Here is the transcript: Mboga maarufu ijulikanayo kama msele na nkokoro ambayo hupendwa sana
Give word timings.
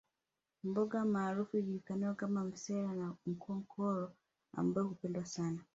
Mboga 0.63 1.05
maarufu 1.05 1.57
ijulikanayo 1.57 2.13
kama 2.15 2.43
msele 2.43 2.87
na 2.87 3.15
nkokoro 3.27 4.13
ambayo 4.53 4.87
hupendwa 4.87 5.25
sana 5.25 5.61